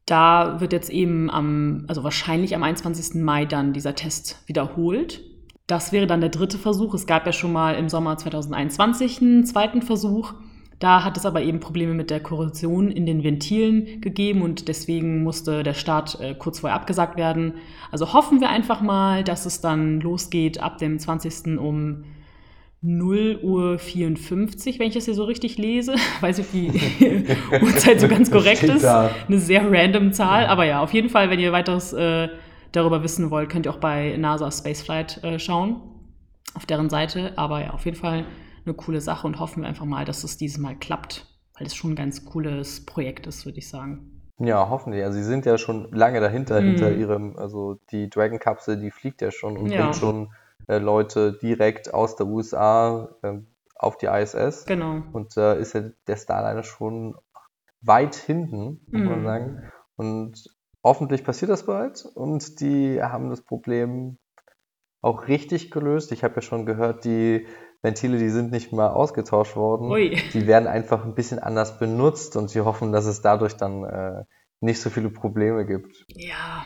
da 0.05 0.59
wird 0.59 0.73
jetzt 0.73 0.89
eben 0.89 1.29
am, 1.29 1.85
also 1.87 2.03
wahrscheinlich 2.03 2.55
am 2.55 2.63
21. 2.63 3.21
Mai 3.21 3.45
dann 3.45 3.73
dieser 3.73 3.95
Test 3.95 4.43
wiederholt. 4.47 5.21
Das 5.67 5.91
wäre 5.91 6.07
dann 6.07 6.21
der 6.21 6.29
dritte 6.29 6.57
Versuch. 6.57 6.93
Es 6.93 7.05
gab 7.05 7.25
ja 7.25 7.31
schon 7.31 7.51
mal 7.51 7.75
im 7.75 7.89
Sommer 7.89 8.17
2021 8.17 9.21
einen 9.21 9.45
zweiten 9.45 9.81
Versuch. 9.81 10.33
Da 10.79 11.03
hat 11.03 11.17
es 11.17 11.25
aber 11.25 11.41
eben 11.41 11.59
Probleme 11.59 11.93
mit 11.93 12.09
der 12.09 12.21
Korrosion 12.21 12.89
in 12.89 13.05
den 13.05 13.21
Ventilen 13.21 14.00
gegeben 14.00 14.41
und 14.41 14.69
deswegen 14.69 15.24
musste 15.24 15.62
der 15.62 15.74
Start 15.74 16.19
äh, 16.21 16.33
kurz 16.36 16.59
vorher 16.59 16.75
abgesagt 16.75 17.17
werden. 17.17 17.55
Also 17.91 18.13
hoffen 18.13 18.39
wir 18.39 18.50
einfach 18.50 18.81
mal, 18.81 19.25
dass 19.25 19.45
es 19.45 19.59
dann 19.59 20.00
losgeht 20.00 20.62
ab 20.62 20.77
dem 20.77 20.98
20. 20.98 21.59
um 21.59 22.05
0 22.81 23.41
Uhr 23.43 23.77
54, 23.77 24.79
wenn 24.79 24.88
ich 24.88 24.93
das 24.93 25.03
hier 25.03 25.13
so 25.13 25.25
richtig 25.25 25.57
lese. 25.57 25.95
Weiß 26.21 26.38
nicht, 26.38 26.48
ob 26.48 26.51
die 26.53 27.62
Uhrzeit 27.62 28.00
so 28.00 28.07
ganz 28.07 28.31
korrekt 28.31 28.63
ist. 28.63 28.83
da. 28.86 29.12
Eine 29.27 29.39
sehr 29.39 29.69
random 29.69 30.13
Zahl. 30.13 30.45
Aber 30.45 30.63
ja, 30.63 30.81
auf 30.81 30.93
jeden 30.93 31.09
Fall, 31.09 31.29
wenn 31.29 31.39
ihr 31.39 31.51
weiteres 31.51 31.91
äh, 31.91 32.29
darüber 32.71 33.03
wissen 33.03 33.31
wollt, 33.31 33.50
könnt 33.50 33.65
ihr 33.65 33.74
auch 33.74 33.79
bei 33.79 34.15
NASA 34.17 34.50
Spaceflight 34.50 35.24
äh, 35.25 35.39
schauen. 35.39 35.81
Auf 36.53 36.65
deren 36.65 36.89
Seite. 36.89 37.33
Aber 37.36 37.62
ja, 37.62 37.71
auf 37.71 37.83
jeden 37.83 37.98
Fall 37.98 38.24
eine 38.69 38.77
coole 38.77 39.01
Sache 39.01 39.27
und 39.27 39.39
hoffen 39.39 39.63
wir 39.63 39.67
einfach 39.69 39.85
mal, 39.85 40.05
dass 40.05 40.23
es 40.23 40.38
dieses 40.38 40.57
Mal 40.59 40.75
klappt. 40.75 41.25
Weil 41.57 41.67
es 41.67 41.75
schon 41.75 41.91
ein 41.91 41.95
ganz 41.95 42.23
cooles 42.23 42.85
Projekt 42.85 43.27
ist, 43.27 43.45
würde 43.45 43.57
ich 43.57 43.67
sagen. 43.67 44.21
Ja, 44.39 44.69
hoffentlich. 44.69 45.03
Also 45.03 45.17
sie 45.17 45.25
sind 45.25 45.45
ja 45.45 45.57
schon 45.57 45.91
lange 45.91 46.21
dahinter, 46.21 46.61
Mhm. 46.61 46.65
hinter 46.67 46.91
ihrem, 46.93 47.35
also 47.38 47.79
die 47.91 48.09
Dragon-Kapsel, 48.09 48.77
die 48.79 48.91
fliegt 48.91 49.21
ja 49.21 49.31
schon 49.31 49.57
und 49.57 49.69
Ja. 49.71 49.81
bringt 49.81 49.95
schon 49.97 50.31
äh, 50.67 50.77
Leute 50.77 51.33
direkt 51.33 51.93
aus 51.93 52.15
der 52.15 52.27
USA 52.27 53.09
äh, 53.23 53.39
auf 53.75 53.97
die 53.97 54.05
ISS. 54.05 54.65
Genau. 54.65 55.03
Und 55.11 55.35
da 55.35 55.53
ist 55.53 55.73
ja 55.73 55.89
der 56.07 56.15
Starliner 56.15 56.63
schon 56.63 57.15
weit 57.81 58.15
hinten, 58.15 58.79
muss 58.91 59.03
man 59.03 59.19
Mhm. 59.19 59.23
sagen. 59.23 59.63
Und 59.97 60.43
hoffentlich 60.83 61.23
passiert 61.25 61.49
das 61.51 61.65
bald. 61.65 62.05
Und 62.05 62.61
die 62.61 63.01
haben 63.01 63.29
das 63.29 63.41
Problem 63.41 64.17
auch 65.01 65.27
richtig 65.27 65.71
gelöst. 65.71 66.11
Ich 66.11 66.23
habe 66.23 66.35
ja 66.35 66.41
schon 66.41 66.65
gehört, 66.65 67.03
die 67.03 67.47
Ventile, 67.81 68.17
die 68.17 68.29
sind 68.29 68.51
nicht 68.51 68.74
mal 68.74 68.89
ausgetauscht 68.89 69.55
worden. 69.55 69.89
Ui. 69.89 70.17
Die 70.33 70.48
werden 70.48 70.67
einfach 70.67 71.05
ein 71.05 71.15
bisschen 71.15 71.39
anders 71.39 71.79
benutzt 71.79 72.36
und 72.36 72.50
sie 72.50 72.62
hoffen, 72.62 72.91
dass 72.91 73.05
es 73.05 73.21
dadurch 73.21 73.55
dann 73.55 73.83
äh, 73.86 74.24
nicht 74.59 74.81
so 74.81 74.89
viele 74.89 75.09
Probleme 75.09 75.65
gibt. 75.65 76.05
Ja. 76.09 76.65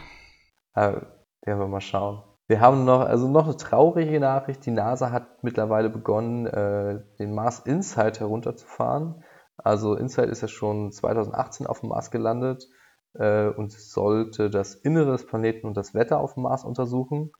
Äh, 0.74 1.02
werden 1.46 1.60
wir 1.60 1.68
mal 1.68 1.82
schauen. 1.82 2.24
Wir 2.48 2.60
haben 2.60 2.84
noch, 2.84 3.02
also 3.02 3.28
noch 3.28 3.46
eine 3.46 3.58
traurige 3.58 4.20
Nachricht. 4.20 4.66
Die 4.66 4.72
NASA 4.72 5.12
hat 5.12 5.44
mittlerweile 5.44 5.90
begonnen, 5.90 6.46
äh, 6.48 7.02
den 7.20 7.34
Mars 7.34 7.60
Insight 7.60 8.20
herunterzufahren. 8.20 9.24
Also 9.58 9.96
Insight 9.96 10.30
ist 10.30 10.42
ja 10.42 10.48
schon 10.48 10.92
2018 10.92 11.68
auf 11.68 11.82
dem 11.82 11.90
Mars 11.90 12.12
gelandet 12.12 12.68
äh, 13.14 13.48
und 13.48 13.72
sollte 13.72 14.50
das 14.50 14.76
Innere 14.76 15.12
des 15.12 15.26
Planeten 15.26 15.68
und 15.68 15.78
das 15.78 15.94
Wetter 15.94 16.20
auf 16.20 16.34
dem 16.34 16.44
Mars 16.44 16.66
untersuchen. 16.66 17.32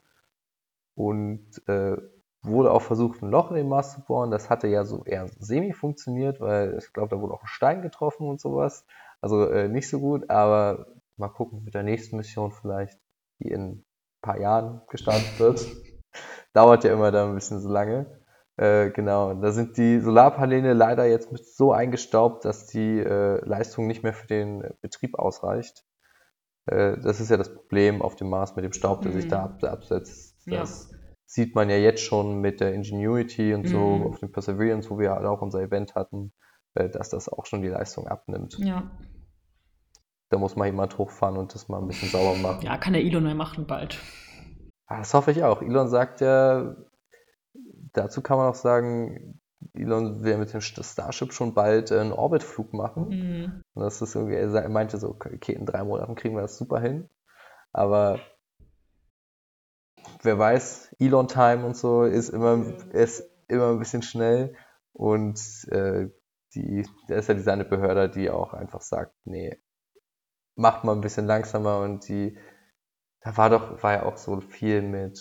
Und 0.94 1.60
äh, 1.66 1.96
wurde 2.44 2.70
auch 2.70 2.82
versucht, 2.82 3.22
ein 3.22 3.30
Loch 3.30 3.50
in 3.50 3.56
den 3.56 3.68
Mars 3.68 3.94
zu 3.94 4.00
bohren. 4.02 4.30
Das 4.30 4.50
hatte 4.50 4.68
ja 4.68 4.84
so 4.84 5.04
eher 5.04 5.28
semi 5.38 5.72
funktioniert, 5.72 6.40
weil 6.40 6.76
ich 6.78 6.92
glaube, 6.92 7.08
da 7.14 7.20
wurde 7.20 7.34
auch 7.34 7.42
ein 7.42 7.46
Stein 7.48 7.82
getroffen 7.82 8.26
und 8.28 8.40
sowas. 8.40 8.84
Also 9.20 9.48
äh, 9.48 9.68
nicht 9.68 9.88
so 9.88 10.00
gut, 10.00 10.28
aber 10.30 10.86
mal 11.16 11.28
gucken 11.28 11.64
mit 11.64 11.74
der 11.74 11.82
nächsten 11.82 12.16
Mission 12.16 12.52
vielleicht, 12.52 12.98
die 13.40 13.48
in 13.48 13.62
ein 13.70 13.84
paar 14.22 14.38
Jahren 14.38 14.82
gestartet 14.88 15.38
wird. 15.38 15.66
Dauert 16.52 16.84
ja 16.84 16.92
immer 16.92 17.10
da 17.10 17.26
ein 17.26 17.34
bisschen 17.34 17.60
so 17.60 17.68
lange. 17.68 18.06
Äh, 18.56 18.90
genau, 18.90 19.34
da 19.34 19.50
sind 19.50 19.76
die 19.76 19.98
Solarpaneele 19.98 20.74
leider 20.74 21.06
jetzt 21.06 21.32
mit 21.32 21.44
so 21.44 21.72
eingestaubt, 21.72 22.44
dass 22.44 22.66
die 22.66 23.00
äh, 23.00 23.44
Leistung 23.44 23.86
nicht 23.88 24.02
mehr 24.04 24.12
für 24.14 24.28
den 24.28 24.62
Betrieb 24.80 25.18
ausreicht. 25.18 25.84
Äh, 26.66 26.98
das 26.98 27.20
ist 27.20 27.30
ja 27.30 27.36
das 27.36 27.52
Problem 27.52 28.00
auf 28.00 28.14
dem 28.14 28.30
Mars 28.30 28.54
mit 28.54 28.64
dem 28.64 28.72
Staub, 28.72 29.02
der 29.02 29.12
sich 29.12 29.24
Mhm. 29.24 29.30
da 29.30 29.42
ab, 29.44 29.64
absetzt. 29.64 30.36
Ja. 30.46 30.64
Sieht 31.26 31.54
man 31.54 31.70
ja 31.70 31.76
jetzt 31.76 32.02
schon 32.02 32.40
mit 32.40 32.60
der 32.60 32.74
Ingenuity 32.74 33.54
und 33.54 33.66
so 33.68 33.78
Mhm. 33.78 34.06
auf 34.06 34.18
dem 34.20 34.30
Perseverance, 34.32 34.90
wo 34.90 34.98
wir 34.98 35.10
halt 35.12 35.24
auch 35.26 35.40
unser 35.42 35.60
Event 35.60 35.94
hatten, 35.94 36.32
äh, 36.74 36.88
dass 36.88 37.08
das 37.08 37.28
auch 37.28 37.46
schon 37.46 37.62
die 37.62 37.68
Leistung 37.68 38.06
abnimmt. 38.08 38.56
Ja. 38.58 38.90
Da 40.30 40.38
muss 40.38 40.56
mal 40.56 40.66
jemand 40.66 40.98
hochfahren 40.98 41.36
und 41.36 41.54
das 41.54 41.68
mal 41.68 41.80
ein 41.80 41.86
bisschen 41.88 42.08
sauber 42.08 42.36
machen. 42.36 42.64
Ja, 42.64 42.76
kann 42.76 42.92
der 42.92 43.02
Elon 43.02 43.24
mal 43.24 43.34
machen 43.34 43.66
bald. 43.66 43.98
Ah, 44.86 44.98
Das 44.98 45.14
hoffe 45.14 45.30
ich 45.30 45.42
auch. 45.44 45.62
Elon 45.62 45.88
sagt 45.88 46.20
ja, 46.20 46.76
dazu 47.92 48.20
kann 48.20 48.36
man 48.38 48.50
auch 48.50 48.54
sagen, 48.54 49.40
Elon 49.72 50.22
will 50.24 50.36
mit 50.36 50.52
dem 50.52 50.60
Starship 50.60 51.32
schon 51.32 51.54
bald 51.54 51.90
einen 51.90 52.12
Orbitflug 52.12 52.72
machen. 52.74 53.08
Mhm. 53.08 53.62
Und 53.74 53.82
das 53.82 54.02
ist 54.02 54.14
irgendwie, 54.14 54.34
er 54.36 54.52
er 54.54 54.68
meinte 54.68 54.98
so, 54.98 55.08
okay, 55.08 55.52
in 55.52 55.66
drei 55.66 55.82
Monaten 55.84 56.14
kriegen 56.16 56.34
wir 56.34 56.42
das 56.42 56.58
super 56.58 56.80
hin. 56.80 57.08
Aber 57.72 58.18
wer 60.24 60.38
weiß, 60.38 60.94
Elon 60.98 61.28
Time 61.28 61.64
und 61.64 61.76
so 61.76 62.04
ist 62.04 62.28
immer, 62.30 62.64
ist 62.92 63.24
immer 63.48 63.70
ein 63.70 63.78
bisschen 63.78 64.02
schnell. 64.02 64.56
Und 64.92 65.40
äh, 65.70 66.08
die, 66.54 66.86
da 67.08 67.16
ist 67.16 67.28
ja 67.28 67.34
diese 67.34 67.52
eine 67.52 67.64
Behörde, 67.64 68.08
die 68.08 68.30
auch 68.30 68.54
einfach 68.54 68.80
sagt, 68.80 69.14
nee, 69.24 69.58
macht 70.56 70.84
mal 70.84 70.92
ein 70.92 71.00
bisschen 71.00 71.26
langsamer 71.26 71.80
und 71.80 72.08
die, 72.08 72.38
da 73.20 73.36
war 73.36 73.50
doch, 73.50 73.82
war 73.82 73.92
ja 73.92 74.02
auch 74.04 74.16
so 74.16 74.40
viel 74.40 74.82
mit, 74.82 75.18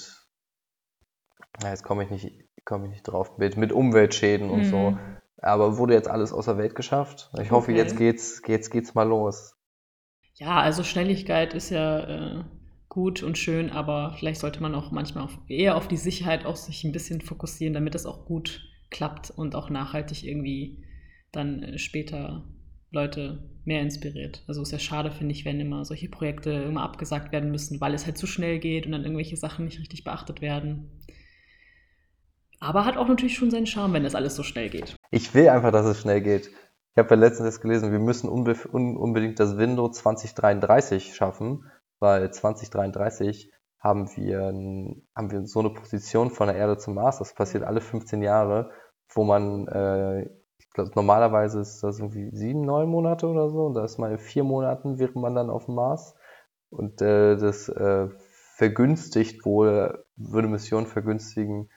na, 1.61 1.69
jetzt 1.69 1.83
komme 1.83 2.03
ich 2.03 2.09
nicht, 2.11 2.47
komme 2.65 2.85
ich 2.85 2.91
nicht 2.91 3.03
drauf, 3.03 3.37
mit, 3.37 3.57
mit 3.57 3.71
Umweltschäden 3.71 4.49
und 4.49 4.65
so. 4.65 4.91
Mhm. 4.91 5.17
Aber 5.37 5.77
wurde 5.77 5.93
jetzt 5.93 6.07
alles 6.07 6.31
außer 6.31 6.57
Welt 6.57 6.75
geschafft. 6.75 7.29
Ich 7.41 7.51
hoffe, 7.51 7.71
Okay. 7.71 7.77
jetzt 7.77 7.97
geht's, 7.97 8.41
geht's, 8.43 8.69
geht's 8.69 8.93
mal 8.93 9.07
los. 9.07 9.57
Ja, 10.35 10.61
also 10.61 10.83
Schnelligkeit 10.83 11.53
ist 11.53 11.69
ja 11.69 11.99
äh, 11.99 12.43
gut 12.93 13.23
und 13.23 13.39
schön, 13.39 13.71
aber 13.71 14.13
vielleicht 14.19 14.39
sollte 14.39 14.61
man 14.61 14.75
auch 14.75 14.91
manchmal 14.91 15.23
auf, 15.23 15.39
eher 15.47 15.75
auf 15.75 15.87
die 15.87 15.97
Sicherheit 15.97 16.45
auch 16.45 16.55
sich 16.55 16.83
ein 16.83 16.91
bisschen 16.91 17.21
fokussieren, 17.21 17.73
damit 17.73 17.95
es 17.95 18.05
auch 18.05 18.25
gut 18.25 18.69
klappt 18.91 19.31
und 19.31 19.55
auch 19.55 19.71
nachhaltig 19.71 20.23
irgendwie 20.23 20.85
dann 21.31 21.63
äh, 21.63 21.77
später 21.79 22.43
Leute 22.91 23.49
mehr 23.65 23.81
inspiriert. 23.81 24.43
Also 24.47 24.61
ist 24.61 24.71
ja 24.71 24.77
schade, 24.77 25.09
finde 25.09 25.33
ich, 25.33 25.43
wenn 25.43 25.59
immer 25.59 25.83
solche 25.85 26.07
Projekte 26.07 26.51
immer 26.51 26.83
abgesagt 26.83 27.31
werden 27.31 27.49
müssen, 27.49 27.81
weil 27.81 27.95
es 27.95 28.05
halt 28.05 28.19
zu 28.19 28.27
schnell 28.27 28.59
geht 28.59 28.85
und 28.85 28.91
dann 28.91 29.03
irgendwelche 29.03 29.37
Sachen 29.37 29.65
nicht 29.65 29.79
richtig 29.79 30.03
beachtet 30.03 30.41
werden. 30.41 31.01
Aber 32.59 32.85
hat 32.85 32.97
auch 32.97 33.07
natürlich 33.07 33.35
schon 33.35 33.49
seinen 33.49 33.65
Charme, 33.65 33.93
wenn 33.93 34.03
das 34.03 34.13
alles 34.13 34.35
so 34.35 34.43
schnell 34.43 34.69
geht. 34.69 34.95
Ich 35.09 35.33
will 35.33 35.49
einfach, 35.49 35.71
dass 35.71 35.87
es 35.87 35.99
schnell 35.99 36.21
geht. 36.21 36.51
Ich 36.95 36.97
habe 36.97 37.15
ja 37.15 37.21
letztens 37.21 37.59
gelesen, 37.59 37.91
wir 37.91 37.97
müssen 37.97 38.29
unbe 38.29 38.55
un 38.71 38.95
unbedingt 38.95 39.39
das 39.39 39.57
Windows 39.57 39.97
2033 39.97 41.15
schaffen, 41.15 41.65
weil 42.03 42.31
2033 42.31 43.49
haben 43.79 44.09
wir, 44.17 44.41
haben 45.15 45.31
wir 45.31 45.47
so 45.47 45.61
eine 45.61 45.69
Position 45.69 46.31
von 46.31 46.47
der 46.47 46.57
Erde 46.57 46.77
zum 46.77 46.95
Mars, 46.95 47.19
das 47.19 47.33
passiert 47.33 47.63
alle 47.63 47.79
15 47.79 48.21
Jahre, 48.21 48.71
wo 49.07 49.23
man, 49.23 49.67
äh, 49.67 50.23
ich 50.57 50.69
glaube, 50.71 50.91
normalerweise 50.95 51.61
ist 51.61 51.81
das 51.81 51.99
irgendwie 51.99 52.29
sieben, 52.35 52.65
neun 52.65 52.89
Monate 52.89 53.25
oder 53.27 53.49
so, 53.49 53.65
und 53.65 53.75
da 53.75 53.85
ist 53.85 53.99
man 53.99 54.11
in 54.11 54.19
vier 54.19 54.43
Monaten, 54.43 54.99
wäre 54.99 55.17
man 55.17 55.33
dann 55.33 55.49
auf 55.49 55.65
dem 55.65 55.75
Mars. 55.75 56.15
Und 56.69 57.01
äh, 57.01 57.37
das 57.37 57.69
äh, 57.69 58.09
vergünstigt 58.55 59.45
wohl, 59.45 60.03
würde 60.17 60.47
Missionen 60.49 60.87
vergünstigen, 60.87 61.69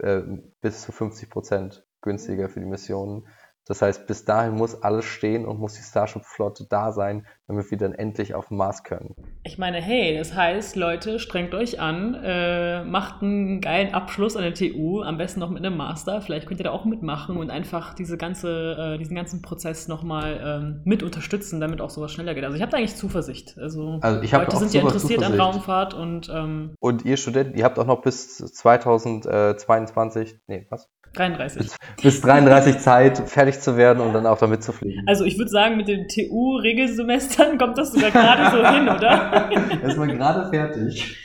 äh, 0.00 0.20
bis 0.60 0.82
zu 0.82 0.92
50 0.92 1.30
Prozent 1.30 1.86
günstiger 2.02 2.50
für 2.50 2.60
die 2.60 2.66
Missionen. 2.66 3.26
Das 3.66 3.80
heißt, 3.80 4.08
bis 4.08 4.24
dahin 4.24 4.54
muss 4.54 4.82
alles 4.82 5.04
stehen 5.04 5.46
und 5.46 5.60
muss 5.60 5.74
die 5.74 5.82
Starship-Flotte 5.82 6.66
da 6.68 6.90
sein, 6.90 7.26
damit 7.46 7.70
wir 7.70 7.78
dann 7.78 7.92
endlich 7.92 8.34
auf 8.34 8.48
den 8.48 8.56
Mars 8.56 8.82
können. 8.82 9.14
Ich 9.44 9.56
meine, 9.56 9.80
hey, 9.80 10.18
das 10.18 10.34
heißt, 10.34 10.74
Leute, 10.74 11.20
strengt 11.20 11.54
euch 11.54 11.78
an, 11.78 12.14
äh, 12.14 12.82
macht 12.82 13.22
einen 13.22 13.60
geilen 13.60 13.94
Abschluss 13.94 14.36
an 14.36 14.42
der 14.42 14.54
TU, 14.54 15.02
am 15.02 15.16
besten 15.16 15.38
noch 15.38 15.50
mit 15.50 15.64
einem 15.64 15.76
Master. 15.76 16.20
Vielleicht 16.22 16.48
könnt 16.48 16.58
ihr 16.58 16.64
da 16.64 16.70
auch 16.70 16.84
mitmachen 16.84 17.36
und 17.36 17.50
einfach 17.50 17.94
diese 17.94 18.16
ganze, 18.16 18.94
äh, 18.94 18.98
diesen 18.98 19.14
ganzen 19.14 19.42
Prozess 19.42 19.86
nochmal 19.86 20.40
ähm, 20.44 20.80
mit 20.84 21.04
unterstützen, 21.04 21.60
damit 21.60 21.80
auch 21.80 21.90
sowas 21.90 22.10
schneller 22.10 22.34
geht. 22.34 22.44
Also 22.44 22.56
ich 22.56 22.62
habe 22.62 22.72
da 22.72 22.78
eigentlich 22.78 22.96
Zuversicht. 22.96 23.56
Also, 23.58 23.98
Also 24.00 24.22
ich 24.22 24.32
Leute 24.32 24.56
sind 24.56 24.74
ja 24.74 24.80
interessiert 24.80 25.22
an 25.22 25.32
Zuversicht. 25.32 25.54
Raumfahrt 25.54 25.94
und 25.94 26.28
ähm, 26.34 26.74
Und 26.80 27.04
ihr 27.04 27.16
Studenten, 27.16 27.56
ihr 27.56 27.64
habt 27.64 27.78
auch 27.78 27.86
noch 27.86 28.02
bis 28.02 28.38
2022, 28.38 30.40
nee, 30.48 30.66
was? 30.70 30.90
33. 31.14 31.70
Bis 32.02 32.20
33 32.20 32.78
Zeit, 32.78 33.18
fertig 33.28 33.60
zu 33.60 33.76
werden 33.76 34.00
und 34.00 34.12
dann 34.12 34.26
auch 34.26 34.38
damit 34.38 34.62
zu 34.62 34.72
fliegen. 34.72 35.02
Also 35.06 35.24
ich 35.24 35.38
würde 35.38 35.50
sagen, 35.50 35.76
mit 35.76 35.88
den 35.88 36.08
TU-Regelsemestern 36.08 37.58
kommt 37.58 37.78
das 37.78 37.92
sogar 37.92 38.10
gerade 38.10 38.50
so 38.50 38.66
hin, 38.66 38.88
oder? 38.88 39.50
Erstmal 39.82 40.08
gerade 40.08 40.50
fertig. 40.50 41.16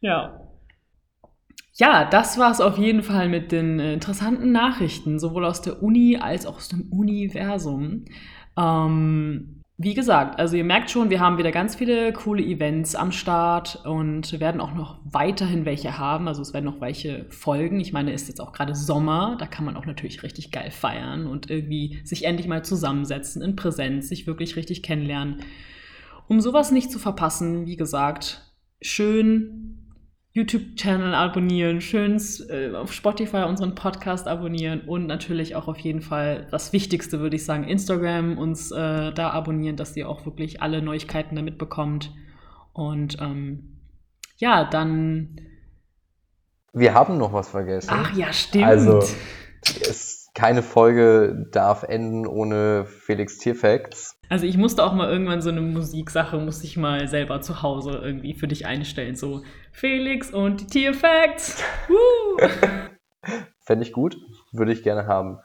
Ja. 0.00 0.40
Ja, 1.74 2.08
das 2.08 2.38
war 2.38 2.50
es 2.50 2.60
auf 2.62 2.78
jeden 2.78 3.02
Fall 3.02 3.28
mit 3.28 3.52
den 3.52 3.78
äh, 3.78 3.92
interessanten 3.92 4.50
Nachrichten, 4.50 5.18
sowohl 5.18 5.44
aus 5.44 5.60
der 5.60 5.82
Uni 5.82 6.16
als 6.18 6.46
auch 6.46 6.56
aus 6.56 6.68
dem 6.68 6.90
Universum. 6.90 8.06
Ähm, 8.56 9.55
wie 9.78 9.92
gesagt, 9.92 10.38
also 10.38 10.56
ihr 10.56 10.64
merkt 10.64 10.90
schon, 10.90 11.10
wir 11.10 11.20
haben 11.20 11.36
wieder 11.36 11.52
ganz 11.52 11.76
viele 11.76 12.12
coole 12.14 12.42
Events 12.42 12.94
am 12.94 13.12
Start 13.12 13.84
und 13.84 14.40
werden 14.40 14.62
auch 14.62 14.72
noch 14.72 14.98
weiterhin 15.04 15.66
welche 15.66 15.98
haben. 15.98 16.28
Also 16.28 16.40
es 16.40 16.54
werden 16.54 16.64
noch 16.64 16.80
welche 16.80 17.26
folgen. 17.28 17.78
Ich 17.78 17.92
meine, 17.92 18.12
ist 18.12 18.28
jetzt 18.28 18.40
auch 18.40 18.52
gerade 18.52 18.74
Sommer, 18.74 19.36
da 19.38 19.46
kann 19.46 19.66
man 19.66 19.76
auch 19.76 19.84
natürlich 19.84 20.22
richtig 20.22 20.50
geil 20.50 20.70
feiern 20.70 21.26
und 21.26 21.50
irgendwie 21.50 22.00
sich 22.04 22.24
endlich 22.24 22.48
mal 22.48 22.64
zusammensetzen 22.64 23.42
in 23.42 23.54
Präsenz, 23.54 24.08
sich 24.08 24.26
wirklich 24.26 24.56
richtig 24.56 24.82
kennenlernen. 24.82 25.42
Um 26.26 26.40
sowas 26.40 26.72
nicht 26.72 26.90
zu 26.90 26.98
verpassen, 26.98 27.66
wie 27.66 27.76
gesagt, 27.76 28.50
schön 28.80 29.65
YouTube-Channel 30.36 31.14
abonnieren, 31.14 31.80
schön 31.80 32.20
äh, 32.50 32.70
auf 32.74 32.92
Spotify 32.92 33.44
unseren 33.48 33.74
Podcast 33.74 34.28
abonnieren 34.28 34.82
und 34.82 35.06
natürlich 35.06 35.56
auch 35.56 35.66
auf 35.66 35.78
jeden 35.78 36.02
Fall 36.02 36.46
das 36.50 36.74
Wichtigste, 36.74 37.20
würde 37.20 37.36
ich 37.36 37.44
sagen, 37.46 37.64
Instagram 37.64 38.36
uns 38.36 38.70
äh, 38.70 39.12
da 39.12 39.30
abonnieren, 39.30 39.76
dass 39.76 39.96
ihr 39.96 40.06
auch 40.06 40.26
wirklich 40.26 40.60
alle 40.60 40.82
Neuigkeiten 40.82 41.36
damit 41.36 41.56
bekommt. 41.56 42.12
Und 42.74 43.16
ähm, 43.18 43.78
ja, 44.36 44.64
dann. 44.64 45.40
Wir 46.74 46.92
haben 46.92 47.16
noch 47.16 47.32
was 47.32 47.48
vergessen. 47.48 47.88
Ach 47.90 48.14
ja, 48.14 48.30
stimmt. 48.34 48.66
Also, 48.66 48.98
es, 49.62 50.28
keine 50.34 50.62
Folge 50.62 51.48
darf 51.50 51.82
enden 51.82 52.26
ohne 52.26 52.84
Felix 52.84 53.38
Tierfacts. 53.38 54.15
Also 54.28 54.46
ich 54.46 54.56
musste 54.56 54.84
auch 54.84 54.92
mal 54.92 55.08
irgendwann 55.08 55.40
so 55.40 55.50
eine 55.50 55.60
Musiksache, 55.60 56.38
musste 56.38 56.66
ich 56.66 56.76
mal 56.76 57.06
selber 57.06 57.40
zu 57.40 57.62
Hause 57.62 58.00
irgendwie 58.02 58.34
für 58.34 58.48
dich 58.48 58.66
einstellen. 58.66 59.14
So 59.14 59.42
Felix 59.72 60.32
und 60.32 60.60
die 60.60 60.66
Tierfacts. 60.66 61.62
Fände 63.60 63.84
ich 63.84 63.92
gut, 63.92 64.16
würde 64.52 64.72
ich 64.72 64.82
gerne 64.82 65.06
haben. 65.06 65.38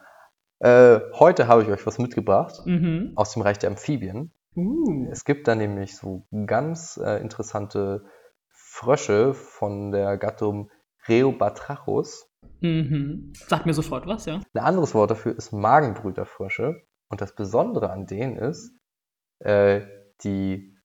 Äh, 0.58 1.00
heute 1.14 1.48
habe 1.48 1.62
ich 1.62 1.68
euch 1.68 1.86
was 1.86 1.98
mitgebracht 1.98 2.60
mhm. 2.64 3.12
aus 3.16 3.32
dem 3.32 3.42
Reich 3.42 3.58
der 3.58 3.70
Amphibien. 3.70 4.32
Uh. 4.54 5.08
Es 5.10 5.24
gibt 5.24 5.48
da 5.48 5.54
nämlich 5.54 5.96
so 5.96 6.26
ganz 6.46 7.00
äh, 7.02 7.20
interessante 7.20 8.04
Frösche 8.48 9.34
von 9.34 9.90
der 9.90 10.18
Gattung 10.18 10.70
Rheobatrachus. 11.08 12.28
Mhm. 12.60 13.32
Sag 13.34 13.66
mir 13.66 13.74
sofort 13.74 14.06
was, 14.06 14.26
ja. 14.26 14.40
Ein 14.54 14.60
anderes 14.62 14.94
Wort 14.94 15.10
dafür 15.10 15.36
ist 15.36 15.52
Magenbrüterfrösche. 15.52 16.82
Und 17.12 17.20
das 17.20 17.34
Besondere 17.34 17.90
an 17.90 18.06
denen 18.06 18.36
ist, 18.38 18.74
äh, 19.40 19.82
die 20.24 20.78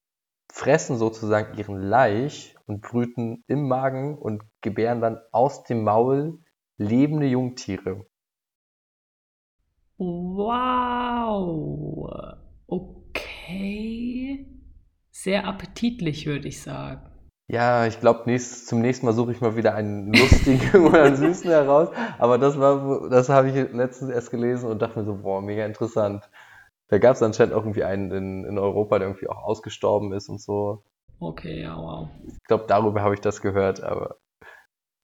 fressen 0.52 0.98
sozusagen 0.98 1.58
ihren 1.58 1.82
Laich 1.82 2.58
und 2.66 2.82
brüten 2.82 3.46
im 3.48 3.70
Magen 3.70 4.18
und 4.18 4.44
gebären 4.60 5.00
dann 5.00 5.22
aus 5.32 5.64
dem 5.64 5.84
Maul 5.86 6.40
lebende 6.76 7.28
Jungtiere. 7.28 8.06
Wow. 9.98 11.30
Okay. 12.68 14.48
Sehr 15.10 15.48
appetitlich, 15.48 16.26
würde 16.26 16.50
ich 16.50 16.62
sagen. 16.62 17.10
Ja, 17.50 17.86
ich 17.88 18.02
glaube, 18.02 18.24
nächst, 18.26 18.68
zum 18.68 18.82
nächsten 18.82 19.06
Mal 19.06 19.14
suche 19.14 19.32
ich 19.32 19.40
mal 19.40 19.56
wieder 19.56 19.74
einen 19.74 20.12
lustigen 20.12 20.86
oder 20.86 21.04
einen 21.04 21.16
süßen 21.16 21.50
heraus. 21.50 21.90
Aber 22.20 22.38
das 22.38 22.60
war, 22.60 23.10
das 23.10 23.30
habe 23.30 23.50
ich 23.50 23.72
letztens 23.74 24.12
erst 24.12 24.32
gelesen 24.32 24.70
und 24.70 24.82
dachte 24.82 25.00
mir 25.00 25.06
so, 25.06 25.16
boah, 25.16 25.42
mega 25.42 25.66
interessant. 25.66 26.30
Da 26.90 26.98
gab 26.98 27.16
es 27.16 27.24
anscheinend 27.24 27.54
auch 27.54 27.62
irgendwie 27.62 27.86
einen 27.86 28.12
in, 28.12 28.46
in 28.46 28.58
Europa, 28.58 29.00
der 29.00 29.08
irgendwie 29.08 29.30
auch 29.30 29.44
ausgestorben 29.44 30.12
ist 30.12 30.28
und 30.28 30.42
so. 30.42 30.84
Okay, 31.20 31.62
ja, 31.62 31.78
wow. 31.78 32.10
Ich 32.28 32.44
glaube, 32.44 32.66
darüber 32.68 33.02
habe 33.02 33.14
ich 33.14 33.22
das 33.22 33.42
gehört, 33.42 33.82
aber 33.82 34.18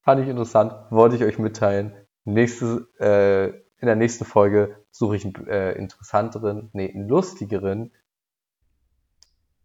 fand 0.02 0.22
ich 0.22 0.28
interessant, 0.28 0.74
wollte 0.90 1.16
ich 1.16 1.24
euch 1.24 1.38
mitteilen. 1.38 1.94
Nächste, 2.24 2.88
äh, 3.00 3.48
in 3.80 3.86
der 3.86 3.96
nächsten 3.96 4.24
Folge 4.24 4.84
suche 4.90 5.16
ich 5.16 5.24
einen 5.24 5.46
äh, 5.46 5.72
interessanteren, 5.72 6.70
nee, 6.72 6.90
einen 6.90 7.08
lustigeren, 7.08 7.90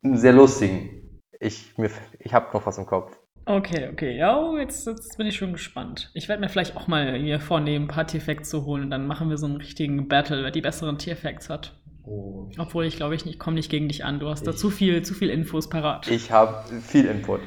einen 0.01 0.17
sehr 0.17 0.33
lustigen. 0.33 0.98
Ich, 1.39 1.77
mir, 1.77 1.89
ich 2.19 2.33
habe 2.33 2.47
noch 2.53 2.65
was 2.65 2.77
im 2.77 2.85
Kopf. 2.85 3.17
Okay, 3.45 3.89
okay. 3.91 4.15
Ja, 4.15 4.57
jetzt, 4.59 4.85
jetzt 4.85 5.17
bin 5.17 5.25
ich 5.25 5.37
schon 5.37 5.53
gespannt. 5.53 6.11
Ich 6.13 6.27
werde 6.29 6.41
mir 6.41 6.49
vielleicht 6.49 6.75
auch 6.77 6.87
mal 6.87 7.19
mir 7.19 7.39
vornehmen, 7.39 7.85
ein 7.85 7.87
paar 7.87 8.05
Tierfacts 8.05 8.49
zu 8.49 8.65
holen 8.65 8.83
und 8.83 8.91
dann 8.91 9.07
machen 9.07 9.29
wir 9.29 9.37
so 9.37 9.47
einen 9.47 9.55
richtigen 9.55 10.07
Battle, 10.07 10.43
wer 10.43 10.51
die 10.51 10.61
besseren 10.61 10.97
Tierfacts 10.97 11.49
hat. 11.49 11.73
Oh. 12.03 12.49
Obwohl 12.57 12.85
ich 12.85 12.95
glaube, 12.95 13.15
ich, 13.15 13.39
komme 13.39 13.55
nicht 13.55 13.69
gegen 13.71 13.87
dich 13.87 14.03
an. 14.05 14.19
Du 14.19 14.27
hast 14.29 14.45
da 14.45 14.51
Ich- 14.51 14.57
zu 14.57 14.69
viel, 14.69 15.01
zu 15.03 15.13
viel 15.13 15.29
Infos 15.29 15.69
parat. 15.69 16.07
Ich 16.09 16.31
habe 16.31 16.63
viel 16.81 17.05
Input. 17.05 17.39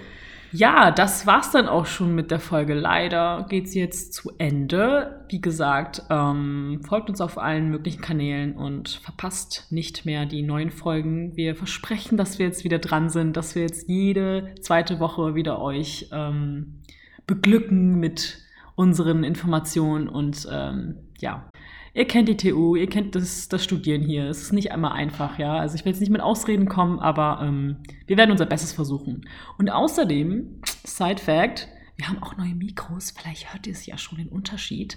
Ja, 0.55 0.91
das 0.91 1.27
war's 1.27 1.51
dann 1.51 1.67
auch 1.67 1.87
schon 1.87 2.15
mit 2.15 2.31
der 2.31 2.39
Folge. 2.39 2.75
Leider 2.75 3.47
geht's 3.49 3.75
jetzt 3.75 4.13
zu 4.13 4.33
Ende. 4.37 5.25
Wie 5.31 5.41
gesagt, 5.41 6.03
ähm, 6.11 6.83
folgt 6.87 7.09
uns 7.09 7.23
auf 7.23 7.39
allen 7.39 7.71
möglichen 7.71 8.03
Kanälen 8.03 8.55
und 8.55 8.91
verpasst 8.91 9.69
nicht 9.71 10.05
mehr 10.05 10.27
die 10.27 10.43
neuen 10.43 10.71
Folgen. 10.71 11.37
Wir 11.37 11.57
versprechen, 11.57 12.19
dass 12.19 12.39
wir 12.39 12.47
jetzt 12.47 12.65
wieder 12.65 12.79
dran 12.79 13.09
sind, 13.09 13.37
dass 13.39 13.55
wir 13.55 13.63
jetzt 13.63 13.89
jede 13.89 14.55
zweite 14.61 15.01
Woche 15.01 15.35
wieder 15.35 15.59
euch 15.59 16.11
ähm, 16.13 16.83
beglücken 17.27 17.99
mit 17.99 18.39
unseren 18.75 19.25
Informationen 19.25 20.07
und 20.07 20.47
ähm, 20.53 20.97
ja. 21.19 21.49
Ihr 21.95 22.07
kennt 22.07 22.29
die 22.29 22.37
TU, 22.37 22.75
ihr 22.75 22.89
kennt 22.89 23.15
das, 23.15 23.49
das 23.49 23.63
Studieren 23.65 24.01
hier. 24.03 24.25
Es 24.29 24.41
ist 24.43 24.53
nicht 24.53 24.73
einmal 24.73 24.93
einfach, 24.93 25.39
ja. 25.39 25.57
Also 25.57 25.75
ich 25.75 25.85
will 25.85 25.93
jetzt 25.93 26.01
nicht 26.01 26.11
mit 26.13 26.23
Ausreden 26.23 26.67
kommen, 26.69 26.99
aber 27.01 27.41
ähm, 27.43 27.77
wir 28.07 28.17
werden 28.17 28.31
unser 28.31 28.47
Bestes 28.47 28.73
versuchen. 28.73 29.29
Und 29.59 29.69
außerdem, 29.71 30.61
Side 30.85 31.21
Fact, 31.23 31.69
wir 31.97 32.09
haben 32.09 32.23
auch 32.23 32.37
neue 32.39 32.55
Mikros. 32.55 33.11
Vielleicht 33.11 33.53
hört 33.53 33.67
ihr 33.67 33.75
es 33.75 33.85
ja 33.85 33.99
schon 33.99 34.17
den 34.19 34.29
Unterschied. 34.29 34.97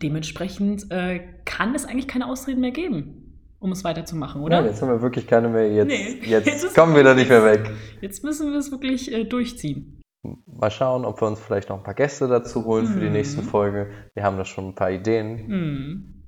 Dementsprechend 0.00 0.90
äh, 0.90 1.20
kann 1.44 1.74
es 1.74 1.84
eigentlich 1.84 2.06
keine 2.06 2.28
Ausreden 2.28 2.60
mehr 2.60 2.70
geben, 2.70 3.40
um 3.58 3.72
es 3.72 3.82
weiterzumachen, 3.82 4.40
oder? 4.40 4.60
Ja, 4.60 4.66
jetzt 4.66 4.80
haben 4.82 4.88
wir 4.88 5.02
wirklich 5.02 5.26
keine 5.26 5.48
mehr. 5.48 5.68
Jetzt, 5.72 5.88
Nee, 5.88 6.20
jetzt, 6.26 6.46
jetzt 6.46 6.74
kommen 6.76 6.94
wir 6.94 7.02
da 7.02 7.14
nicht 7.14 7.28
mehr 7.28 7.44
weg. 7.44 7.68
Jetzt 8.00 8.22
müssen 8.22 8.52
wir 8.52 8.58
es 8.58 8.70
wirklich 8.70 9.12
äh, 9.12 9.24
durchziehen. 9.24 10.00
Mal 10.46 10.70
schauen, 10.70 11.04
ob 11.04 11.20
wir 11.20 11.26
uns 11.26 11.40
vielleicht 11.40 11.70
noch 11.70 11.78
ein 11.78 11.82
paar 11.82 11.94
Gäste 11.94 12.28
dazu 12.28 12.64
holen 12.66 12.86
für 12.86 13.00
die 13.00 13.06
Mhm. 13.06 13.12
nächsten 13.12 13.42
Folge. 13.42 13.90
Wir 14.14 14.22
haben 14.22 14.36
da 14.36 14.44
schon 14.44 14.68
ein 14.68 14.74
paar 14.76 14.90
Ideen. 14.92 15.38
Hm. 15.48 16.19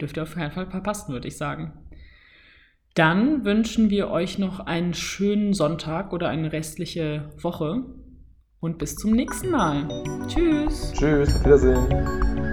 Dürft 0.00 0.16
ihr 0.16 0.22
auf 0.22 0.34
keinen 0.34 0.52
Fall 0.52 0.66
verpassen, 0.66 1.12
würde 1.12 1.28
ich 1.28 1.36
sagen. 1.36 1.72
Dann 2.94 3.44
wünschen 3.44 3.90
wir 3.90 4.10
euch 4.10 4.38
noch 4.38 4.60
einen 4.60 4.94
schönen 4.94 5.52
Sonntag 5.52 6.12
oder 6.12 6.28
eine 6.28 6.52
restliche 6.52 7.30
Woche 7.40 7.84
und 8.60 8.78
bis 8.78 8.96
zum 8.96 9.12
nächsten 9.12 9.50
Mal. 9.50 9.88
Tschüss. 10.28 10.92
Tschüss, 10.92 11.34
auf 11.34 11.44
Wiedersehen. 11.44 12.43